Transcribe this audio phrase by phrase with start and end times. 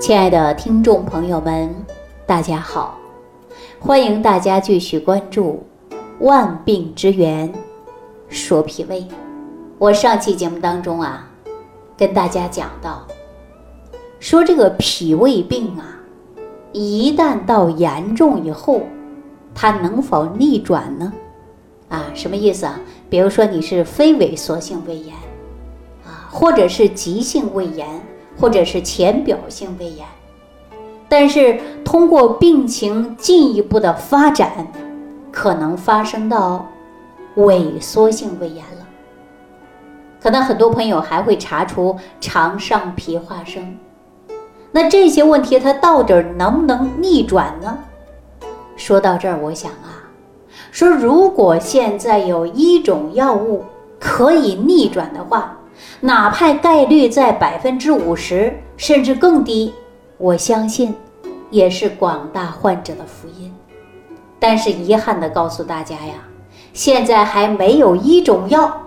[0.00, 1.74] 亲爱的听众朋友们，
[2.26, 2.98] 大家好！
[3.78, 5.64] 欢迎大家继续关注
[6.20, 7.50] 《万病之源
[8.28, 9.00] 说脾胃》。
[9.78, 11.30] 我上期节目当中啊，
[11.96, 13.06] 跟大家讲到，
[14.18, 15.98] 说这个脾胃病啊，
[16.72, 18.82] 一旦到严重以后，
[19.54, 21.12] 它能否逆转呢？
[21.88, 22.78] 啊，什么意思啊？
[23.08, 25.14] 比如说你是非萎缩性胃炎
[26.04, 27.88] 啊，或者是急性胃炎。
[28.36, 30.06] 或者是浅表性胃炎，
[31.08, 34.66] 但是通过病情进一步的发展，
[35.30, 36.66] 可能发生到
[37.36, 38.86] 萎缩性胃炎了。
[40.20, 43.78] 可能很多朋友还会查出肠上皮化生，
[44.72, 47.78] 那这些问题它到底能不能逆转呢？
[48.76, 50.10] 说到这儿，我想啊，
[50.72, 53.64] 说如果现在有一种药物
[54.00, 55.56] 可以逆转的话。
[56.00, 59.72] 哪怕概率在百分之五十甚至更低，
[60.18, 60.94] 我相信
[61.50, 63.52] 也是广大患者的福音。
[64.38, 66.14] 但是遗憾的告诉大家呀，
[66.72, 68.82] 现在还没有一种药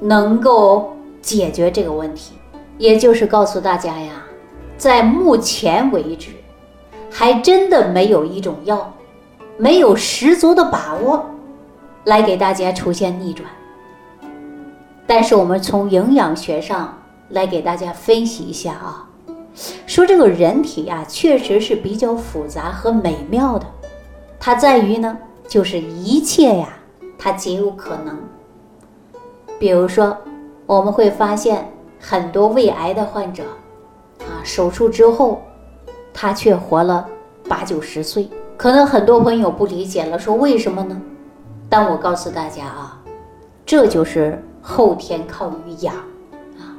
[0.00, 2.34] 能够解决这个问题。
[2.78, 4.24] 也就是告诉大家呀，
[4.76, 6.30] 在目前为止，
[7.10, 8.92] 还真的没有一种药，
[9.56, 11.24] 没有十足的把握
[12.04, 13.48] 来给大家出现逆转。
[15.14, 16.96] 但是我们从营养学上
[17.28, 19.06] 来给大家分析一下啊，
[19.86, 23.66] 说这个人体呀，确实是比较复杂和美妙的，
[24.40, 26.70] 它在于呢，就是一切呀，
[27.18, 28.18] 它皆有可能。
[29.58, 30.16] 比如说，
[30.64, 33.42] 我们会发现很多胃癌的患者，
[34.20, 35.42] 啊，手术之后，
[36.14, 37.06] 他却活了
[37.46, 38.30] 八九十岁。
[38.56, 40.98] 可能很多朋友不理解了，说为什么呢？
[41.68, 42.98] 但我告诉大家啊，
[43.66, 44.42] 这就是。
[44.62, 45.94] 后天靠于养
[46.56, 46.72] 啊，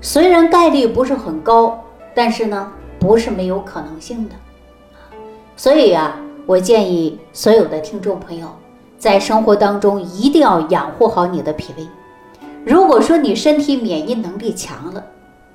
[0.00, 1.82] 虽然概率不是很高，
[2.14, 4.34] 但是呢，不是没有可能性的。
[5.56, 8.46] 所以啊，我建议所有的听众朋友，
[8.98, 11.88] 在生活当中一定要养护好你的脾胃。
[12.64, 15.02] 如果说你身体免疫能力强了，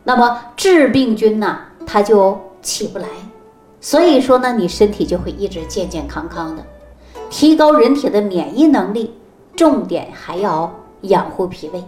[0.04, 3.06] 那么致病菌呢，它就起不来。
[3.80, 6.64] 所以说呢，你身体就会一直健健康康的。
[7.30, 9.14] 提高人体的免疫能力，
[9.56, 10.74] 重点还要。
[11.04, 11.84] 养护脾胃，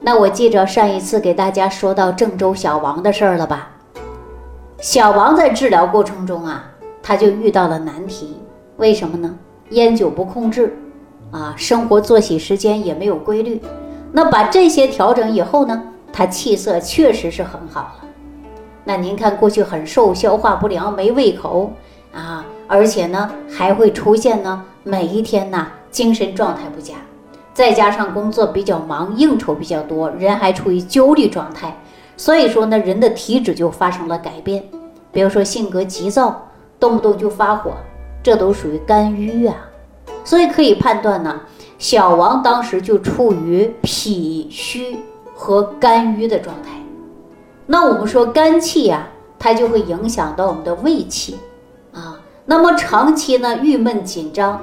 [0.00, 3.70] 那我记着上一次给大家说到郑州小王的事儿了吧？
[4.80, 6.64] 小王在治疗过程中啊，
[7.00, 8.36] 他就遇到了难题，
[8.78, 9.38] 为什么呢？
[9.70, 10.76] 烟酒不控制，
[11.30, 13.60] 啊，生活作息时间也没有规律。
[14.10, 15.82] 那把这些调整以后呢，
[16.12, 18.08] 他气色确实是很好了。
[18.82, 21.72] 那您看过去很瘦，消化不良，没胃口
[22.12, 26.94] 啊，而且呢还会出现呢，每一天呢精神状态不佳。
[27.56, 31.74] 再加上工作比较忙，应酬比较多，人还处于焦虑状态，
[32.14, 34.62] 所以说呢，人的体质就发生了改变。
[35.10, 37.72] 比如说性格急躁，动不动就发火，
[38.22, 39.56] 这都属于肝郁啊。
[40.22, 41.40] 所以可以判断呢，
[41.78, 44.98] 小王当时就处于脾虚
[45.34, 46.72] 和肝郁的状态。
[47.64, 49.08] 那我们说肝气呀，
[49.38, 51.38] 它就会影响到我们的胃气
[51.94, 52.20] 啊。
[52.44, 54.60] 那么长期呢，郁闷紧张。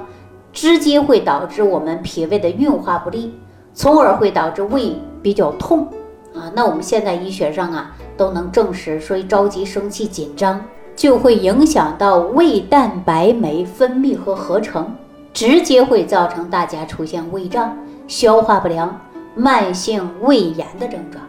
[0.54, 3.34] 直接会导致我们脾胃的运化不利，
[3.74, 5.88] 从而会导致胃比较痛
[6.32, 6.50] 啊。
[6.54, 14.94] 那我们现在医学上啊都能证实，说着急、生气、紧张就会影响到胃蛋白酶分泌和合成，
[15.32, 17.76] 直接会造成大家出现胃胀、
[18.06, 19.00] 消化不良、
[19.34, 21.22] 慢性胃炎的症状。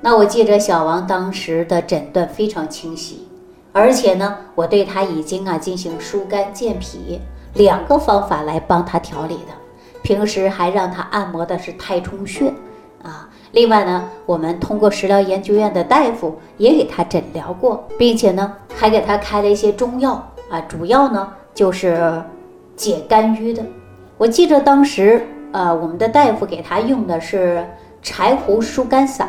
[0.00, 3.28] 那我记着小王当时的诊断非常清晰，
[3.72, 7.20] 而且呢，我对他已经啊进行疏肝健脾。
[7.54, 9.52] 两个方法来帮他调理的，
[10.02, 12.52] 平时还让他按摩的是太冲穴
[13.02, 13.28] 啊。
[13.52, 20.14] 另外呢，我们通过食疗研究院的大夫也给他诊疗过，并且呢还给他开了一些中药
[20.50, 22.22] 啊，主要呢就是
[22.76, 23.64] 解肝郁的。
[24.18, 27.66] 我记着当时呃，我们的大夫给他用的是
[28.02, 29.28] 柴胡疏肝散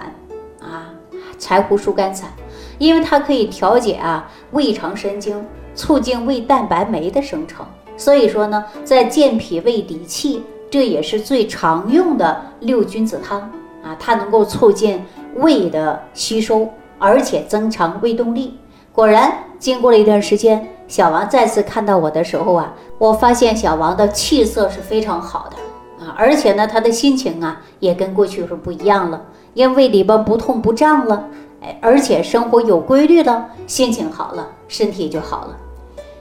[0.61, 0.89] 啊，
[1.39, 2.29] 柴胡疏肝散，
[2.77, 7.65] 因为它可以调节啊胃肠神经，促进胃蛋白酶的生成。
[7.99, 10.41] 所以说呢，在健脾胃理气，
[10.71, 13.41] 这也是最常用的六君子汤
[13.83, 15.03] 啊，它能够促进
[15.35, 18.57] 胃的吸收，而且增强胃动力。
[18.93, 29.21] 果然，经过了一段时间，小王再次看到我的时候啊，我发现小王的气色是非常好的啊，而且呢，他的心情啊也跟过去是不一样了，
[29.53, 31.27] 因为胃里边不痛不胀了，
[31.61, 35.57] 哎，而且生活有规律了，心情好了，身体就好了。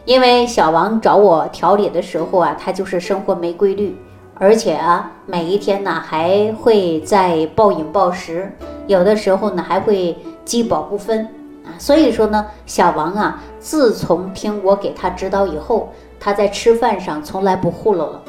[0.08, 3.94] 因为小王找我调理的时候啊，他就是生活没规律，
[4.36, 8.50] 而且啊，每一天呢还会在暴饮暴食，
[8.86, 10.16] 有的时候呢还会
[10.46, 11.26] 饥饱不分
[11.62, 11.76] 啊。
[11.78, 18.22] 所以说呢，小王啊，自从听我给他指导以后，他在吃饭上从来不糊弄了，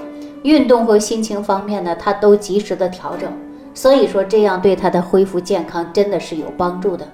[0.44, 3.32] 运动和心情方面呢，他都及时的调整。
[3.74, 7.08] 所以说这样对他的恢复健康真的是有帮助的。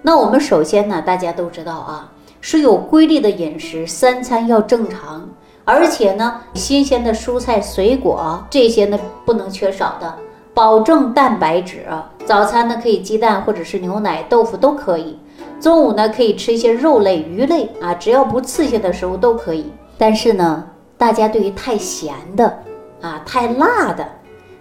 [0.00, 5.28] 那我们首先呢，大家都知道啊，是有规律的饮食，三餐要正常，
[5.64, 10.14] 而且呢，新鲜的蔬菜水果这些呢不能缺少的，
[10.54, 11.86] 保证蛋白质。
[12.24, 15.18] 早餐呢可以鸡蛋或者是牛奶、豆腐都可以。
[15.60, 19.72] 中午呢可以吃一些肉类、鱼类啊，只要不刺激的食物都可以。
[19.96, 20.64] 但是呢，
[20.96, 22.62] 大家对于太咸的
[23.00, 24.04] 啊、太辣的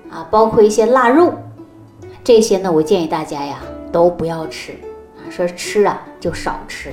[0.09, 1.33] 啊，包括一些腊肉
[2.23, 3.59] 这些呢，我建议大家呀
[3.91, 4.71] 都不要吃
[5.17, 5.21] 啊。
[5.29, 6.91] 说吃啊就少吃，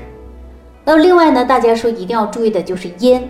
[0.84, 3.22] 那另外呢，大家说一定要注意的就是烟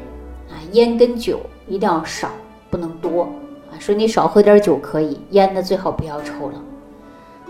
[0.51, 2.29] 啊，烟跟酒一定要少，
[2.69, 3.23] 不能多
[3.71, 3.79] 啊。
[3.79, 6.55] 说你少喝点酒可以，烟呢最好不要抽了。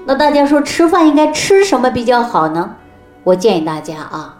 [0.04, 2.74] 那大家说吃饭应该吃什么比较好呢？
[3.22, 4.38] 我建议大家啊，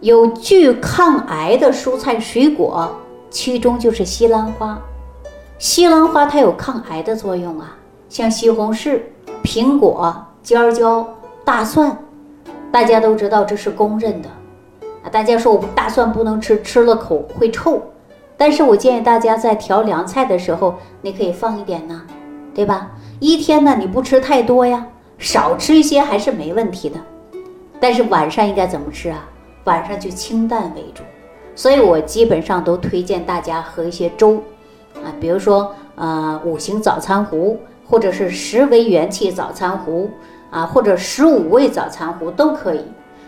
[0.00, 2.88] 有具抗癌的蔬菜水果，
[3.30, 4.80] 其中就是西兰花。
[5.58, 7.76] 西兰花它有抗癌的作用啊，
[8.08, 9.00] 像西红柿、
[9.42, 11.04] 苹果、尖椒。
[11.44, 11.98] 大蒜，
[12.72, 14.28] 大家都知道这是公认的
[15.04, 15.10] 啊。
[15.10, 17.80] 大家说我大蒜不能吃，吃了口会臭。
[18.36, 22.02] 但是我建议大家在调凉菜的时候，你可以放一点呢，
[22.52, 22.90] 对吧？
[23.20, 24.84] 一天呢你不吃太多呀，
[25.18, 26.98] 少吃一些还是没问题的。
[27.78, 29.28] 但是晚上应该怎么吃啊？
[29.64, 31.02] 晚上就清淡为主。
[31.54, 34.42] 所以我基本上都推荐大家喝一些粥
[34.96, 37.56] 啊，比如说呃五行早餐糊，
[37.88, 40.10] 或者是十味元气早餐糊。
[40.50, 42.84] 啊，或者十五味早餐糊都可以，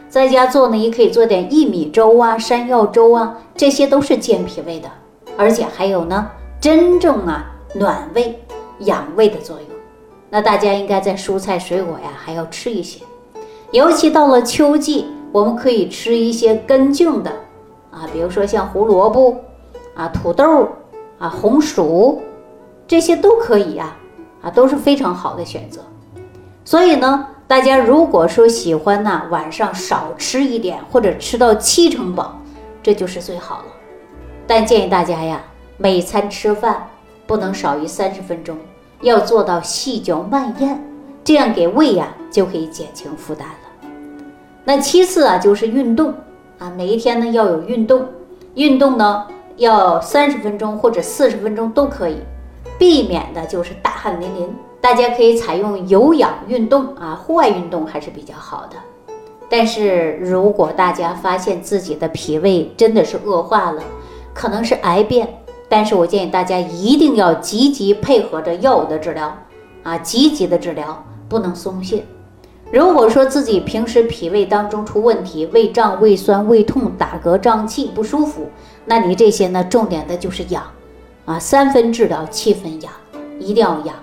[0.08, 4.88] 在家做呢，也可以做点薏米粥啊、山药粥啊，这些都是健脾胃的，
[5.36, 6.30] 而且还有呢，
[6.60, 7.44] 真正啊
[7.74, 8.38] 暖胃
[8.80, 9.66] 养胃的作用。
[10.30, 13.00] 那大家应该在蔬菜水果呀还要吃一些，
[13.72, 17.30] 尤其到了秋季，我们可以吃一些根茎的
[17.90, 19.36] 啊，比如说像胡萝卜
[19.94, 20.68] 啊、土豆
[21.18, 22.22] 啊、红薯，
[22.86, 23.96] 这些都可以呀，
[24.42, 25.80] 啊都是非常好的选择。
[26.64, 32.40] 所以呢，大家如果说喜欢呢，晚上少吃一点，或者吃到七成饱，
[32.82, 33.64] 这就是最好了。
[34.48, 35.40] 但建议大家呀，
[35.76, 36.88] 每餐吃饭
[37.24, 38.58] 不能少于三十分钟，
[39.00, 40.82] 要做到细嚼慢咽，
[41.22, 43.88] 这样给胃呀就可以减轻负担了。
[44.64, 46.12] 那其次啊，就是运动
[46.58, 48.08] 啊，每一天呢要有运动，
[48.56, 49.24] 运动呢
[49.56, 52.16] 要三十分钟或者四十分钟都可以，
[52.76, 54.52] 避免的就是大汗淋淋。
[54.86, 58.76] 大家可以采用有氧运动啊，户外运动还是比较好的。
[59.50, 63.82] 但是如果大家发现自己的脾胃真的是恶化了，
[64.32, 69.36] 可能是癌变，但是我建议大家一定要积极配合着药物的治疗
[69.82, 72.04] 啊，积极的治疗，不能松懈。
[72.70, 78.46] 如果说自己平时脾胃当中出问题，胃胀、胃酸、胃痛、打嗝、胀气不舒服，
[78.84, 80.62] 那你这些呢，重点的就是养
[81.24, 82.92] 啊，三分治疗，七分养，
[83.40, 83.96] 一定要养。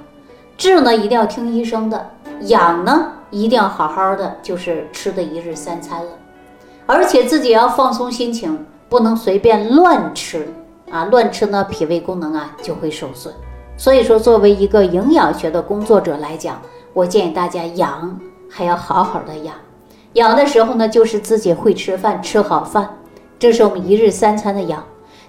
[0.63, 2.09] 治呢一定要听医生的，
[2.43, 6.11] 养呢一定要好好的，就是吃的一日三餐了，
[6.85, 10.47] 而且自己要放松心情，不能随便乱吃
[10.89, 13.33] 啊，乱吃呢脾胃功能啊就会受损。
[13.75, 16.61] 所以说，作为一个营养学的工作者来讲，
[16.93, 18.17] 我建议大家养
[18.49, 19.53] 还要好好的养，
[20.13, 22.89] 养的时候呢就是自己会吃饭，吃好饭，
[23.37, 24.81] 这是我们一日三餐的养。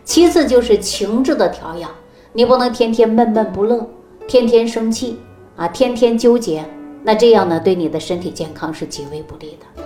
[0.04, 1.90] 其次就是情志的调养，
[2.34, 3.84] 你不能天天闷闷不乐。
[4.26, 5.18] 天天生气
[5.54, 6.64] 啊，天天纠结，
[7.02, 9.82] 那这样呢，对你的身体健康是极为不利的。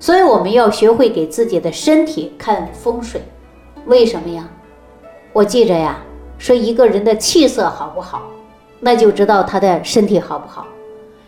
[0.00, 3.20] 所以我们要学会给自己的身体看风水。
[3.84, 4.48] 为什么呀？
[5.34, 5.98] 我记着呀，
[6.38, 8.22] 说一个人的气色好不好，
[8.80, 10.66] 那就知道他的身体好不好。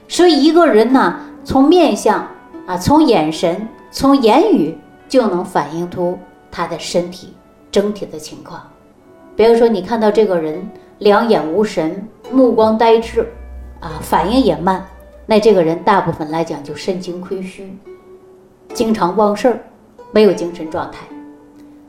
[0.08, 2.26] 所以一个人呢，从面相
[2.66, 4.76] 啊，从眼神，从言语，
[5.08, 6.18] 就能反映出
[6.50, 7.34] 他的身体
[7.70, 8.62] 整体的情况。
[9.36, 10.66] 比如说，你看到这个人。
[11.00, 13.26] 两眼无神，目光呆滞，
[13.80, 14.85] 啊，反应也慢，
[15.26, 17.76] 那这个人大部分来讲就肾精亏虚，
[18.75, 19.61] 经常忘事儿，
[20.12, 21.06] 没有精神状态。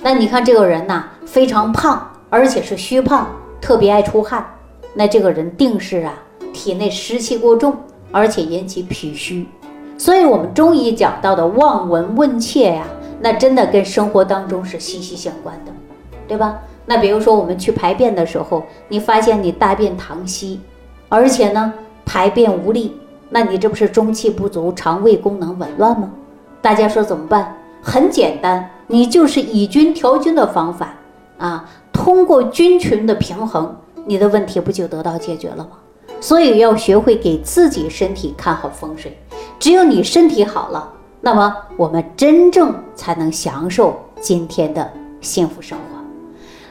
[0.02, 3.28] 那你看这个人呐，非常胖，而且是虚胖，
[3.60, 4.46] 特别爱出汗，
[4.94, 6.14] 那这个人定是啊，
[6.54, 7.76] 体内湿气过重，
[8.12, 9.48] 而且引起脾虚。
[9.98, 12.84] 所以，我们中医讲到的望闻问切呀，
[13.20, 15.72] 那真的跟生活当中是息息相关的，
[16.28, 16.60] 对吧？
[16.86, 20.60] 那比如说，我们去排便的时候，你发现你大便溏稀，
[21.10, 21.74] 而且呢
[22.06, 22.96] 排便无力，
[23.30, 26.10] 那你这不是中气不足、肠胃功能紊乱吗？
[26.62, 27.56] 大家说怎么办？
[27.82, 30.94] 很简单，你就是以菌调菌的方法
[31.38, 35.72] 啊，通过菌群的平衡，你的问题不就得到解决了吗？
[36.20, 39.16] 所以要学会给自己身体看好风水，
[39.60, 40.92] 只有你身体好了，
[41.22, 44.90] 那么我们真正才能享受今天的
[45.22, 45.87] 幸福生活。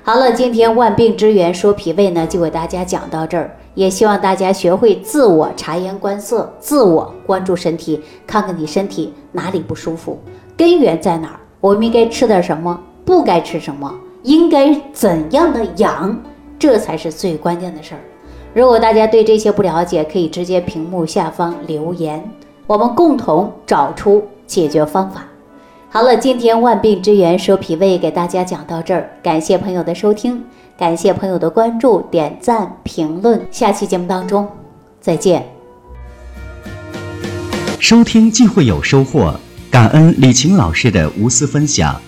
[0.06, 3.50] 好了，今天万病之源说脾胃呢，就给大家讲到这儿。
[3.74, 10.16] 也希望大家学会自我察言观色，自我关注身体，看看你身体哪里不舒服，
[10.56, 16.16] 根源在哪儿，我们应该吃点什么，不该吃什么，应该怎样的养，
[16.56, 18.00] 这才是最关键的事儿。
[18.54, 22.22] 如果大家对这些不了解，可以直接屏幕下方留言，
[22.68, 25.24] 我们共同找出解决方法。
[25.96, 30.44] 好了，今天万病之源说脾胃给大家讲到这儿，感谢朋友的收听。
[30.76, 34.46] 感谢朋友的关注、点赞、评论，下期节目当中
[35.00, 35.42] 再见。
[37.80, 39.34] 收听既会有收获，
[39.70, 41.98] 感恩李晴老师的无私分享。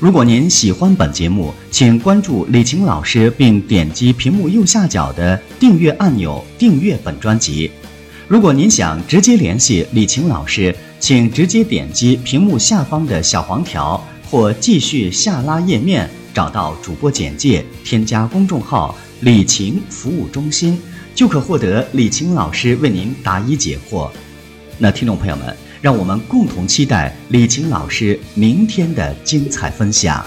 [0.00, 7.70] 如果您喜欢本节目，请关注李晴老师，并点击屏幕右下角的订阅按钮，订阅本专辑。
[8.26, 16.08] 如果您想直接联系李晴老师，请直接点击屏幕下方的小黄条，或继续下拉页面。
[16.32, 20.76] 找到主播简介，添加公众号“李晴服务中心”，
[21.14, 24.10] 就可获得李晴老师为您答疑解惑。
[24.78, 30.24] 那听众朋友们，让我们共同期待李晴老师明天的精彩分享。